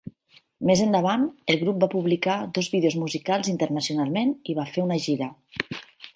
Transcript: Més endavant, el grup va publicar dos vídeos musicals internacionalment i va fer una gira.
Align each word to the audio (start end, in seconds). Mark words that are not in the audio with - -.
Més 0.69 0.79
endavant, 0.85 1.25
el 1.53 1.59
grup 1.63 1.77
va 1.83 1.89
publicar 1.91 2.39
dos 2.57 2.71
vídeos 2.77 2.99
musicals 3.03 3.53
internacionalment 3.53 4.35
i 4.55 4.59
va 4.63 4.69
fer 4.73 4.89
una 4.89 4.99
gira. 5.07 5.31